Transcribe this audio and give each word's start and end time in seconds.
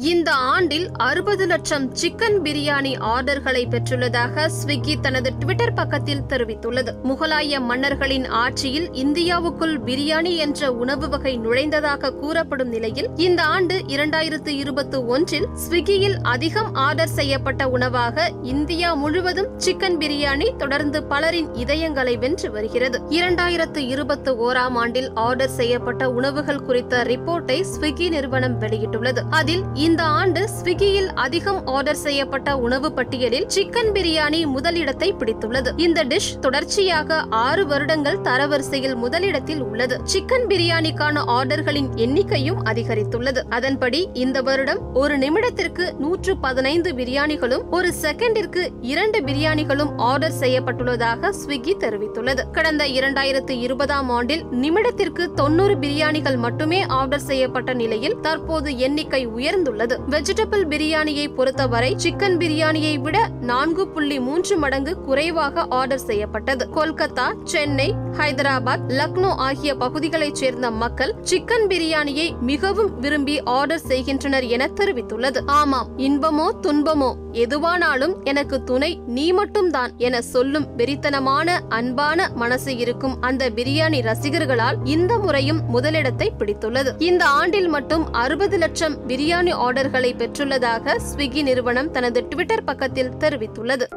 இந்த 0.00 0.32
ஆண்டில் 0.32 0.90
அறுபது 0.96 1.46
லட்சம் 1.46 1.94
சிக்கன் 1.94 2.36
பிரியாணி 2.42 2.98
ஆர்டர்களை 2.98 3.62
பெற்றுள்ளதாக 3.70 4.46
ஸ்விக்கி 4.46 4.94
தனது 5.00 5.32
ட்விட்டர் 5.38 5.72
பக்கத்தில் 5.72 6.22
தெரிவித்துள்ளது. 6.28 6.88
முகலாய 7.04 7.60
மன்னர்களின் 7.60 8.28
ஆட்சியில் 8.28 8.90
இந்தியாவுக்குள் 8.90 9.74
பிரியாணி 9.84 10.36
என்ற 10.36 10.72
உணவு 10.72 11.08
வகை 11.08 11.38
நுழைந்ததாக 11.38 12.10
கூறப்படும் 12.10 12.68
நிலையில் 12.68 13.08
இந்த 13.16 13.42
ஆண்டு 13.42 13.76
இரண்டாயிரத்து 13.86 14.48
இருபத்தி 14.48 14.96
ஒன்றில் 14.96 15.48
ஸ்விக்கியில் 15.54 16.16
அதிகம் 16.22 16.74
ஆர்டர் 16.74 17.08
செய்யப்பட்ட 17.08 17.68
உணவாக 17.68 18.32
இந்தியா 18.42 18.94
முழுவதும் 18.94 19.58
சிக்கன் 19.58 19.96
பிரியாணி 19.96 20.56
தொடர்ந்து 20.56 21.02
பலரின் 21.02 21.48
இதயங்களை 21.48 22.18
வென்று 22.18 22.50
வருகிறது. 22.50 23.00
இரண்டாயிரத்து 23.08 23.78
இருபத்தி 23.78 24.30
ஓராம் 24.30 24.74
ஆண்டில் 24.74 25.12
ஆர்டர் 25.14 25.48
செய்யப்பட்ட 25.48 26.10
உணவுகள் 26.10 26.62
குறித்த 26.62 27.02
ரிப்போர்ட்டை 27.02 27.64
ஸ்விக்கி 27.80 28.08
நிறுவனம் 28.08 28.60
வெளியிட்டுள்ளது. 28.60 29.18
அதில் 29.30 29.88
இந்த 29.90 30.04
ஆண்டு 30.04 30.48
ஸ்விக்கியில் 30.56 31.08
அதிகம் 31.14 31.66
ஆர்டர் 31.66 31.96
செய்யப்பட்ட 31.96 32.56
உணவு 32.56 32.92
பட்டியலில் 32.92 33.46
சிக்கன் 33.46 33.88
பிரியாணி 33.92 34.46
முதலிடத்தை 34.46 35.12
பிடித்துள்ளது. 35.12 35.70
இந்த 35.76 36.04
டிஷ் 36.04 36.28
தொடர்ச்சியாக 36.40 37.24
ஆறு 37.30 37.66
வருடங்கள் 37.66 38.18
தரவரிசையில் 38.18 38.94
முதலிடத்தில் 38.94 39.62
உள்ளது. 39.62 40.00
சிக்கன் 40.04 40.46
பிரியாணிக்கான 40.48 41.24
ஆர்டர்களின் 41.26 41.88
எண்ணிக்கையும் 41.96 42.60
அதிகரித்துள்ளது. 42.64 43.42
அதன்படி 43.48 44.08
இந்த 44.12 44.42
வருடம் 44.42 44.78
ஒரு 44.94 45.18
நிமிடத்திற்கு 45.18 45.86
நூற்று 45.98 46.36
பதினைந்து 46.36 46.92
பிரியாணிகளும் 46.92 47.64
ஒரு 47.70 47.92
செகண்டிற்கு 48.02 48.68
இரண்டு 48.80 49.20
பிரியாணிகளும் 49.20 49.92
ஆர்டர் 49.96 50.38
செய்யப்பட்டுள்ளதாக 50.40 51.32
ஸ்விக்கி 51.40 51.76
தெரிவித்துள்ளது. 51.78 52.44
கடந்த 52.52 52.84
இரண்டாயிரத்து 52.84 53.50
இருபதாம் 53.50 54.08
ஆண்டில் 54.08 54.44
நிமிடத்திற்கு 54.52 55.34
தொன்னூறு 55.34 55.76
பிரியாணிகள் 55.76 56.36
மட்டுமே 56.36 56.82
ஆர்டர் 56.82 57.26
செய்யப்பட்ட 57.32 57.72
நிலையில் 57.72 58.18
தற்போது 58.20 58.78
எண்ணிக்கை 58.78 59.28
உயர்ந்துள்ளது. 59.28 59.78
வெஜிடபிள் 59.80 60.64
பிரியாணியை 60.68 61.34
பொறுத்தவரை 61.34 61.94
சிக்கன் 61.96 62.36
பிரியாணியை 62.36 62.98
விட 62.98 63.28
நான்கு 63.40 63.88
புள்ளி 63.88 64.20
மூன்று 64.20 64.58
மடங்கு 64.58 65.00
குறைவாக 65.00 65.66
ஆர்டர் 65.68 65.98
செய்யப்பட்டது. 65.98 66.68
கொல்கத்தா 66.74 67.32
சென்னை 67.44 67.94
ஹைதராபாத் 68.18 68.84
லக்னோ 68.88 69.34
ஆகிய 69.36 69.74
பகுதிகளைச் 69.74 70.34
சேர்ந்த 70.34 70.70
மக்கள் 70.70 71.14
சிக்கன் 71.22 71.66
பிரியாணியை 71.66 72.40
மிகவும் 72.40 72.98
விரும்பி 73.00 73.42
ஆர்டர் 73.42 73.78
செய்கின்றனர் 73.78 74.46
என 74.46 74.68
தெரிவித்துள்ளது. 74.74 75.42
ஆமாம் 75.46 75.88
இன்பமோ 75.96 76.48
துன்பமோ 76.62 77.12
எதுவானாலும் 77.32 78.22
எனக்கு 78.22 78.64
துணை 78.64 79.00
நீ 79.06 79.32
மட்டும்தான் 79.32 79.90
என 79.96 80.22
சொல்லும் 80.22 80.66
வெறித்தனமான 80.76 81.58
அன்பான 81.68 82.30
மனசு 82.34 82.76
இருக்கும் 82.76 83.20
அந்த 83.20 83.50
பிரியாணி 83.50 84.00
ரசிகர்களால் 84.00 84.76
இந்த 84.84 85.18
முறையும் 85.18 85.60
முதலிடத்தை 85.66 86.32
பிடித்துள்ளது. 86.38 86.92
இந்த 86.98 87.26
ஆண்டில் 87.26 87.68
மட்டும் 87.68 88.12
அறுபது 88.12 88.58
லட்சம் 88.58 89.06
பிரியாணி 89.06 89.52
ஆர்டர்களை 89.64 90.10
பெற்றுள்ளதாக 90.14 90.96
ஸ்விக்கி 91.08 91.42
நிறுவனம் 91.42 91.90
தனது 91.90 92.20
ட்விட்டர் 92.28 92.64
பக்கத்தில் 92.64 93.12
தெரிவித்துள்ளது. 93.18 93.88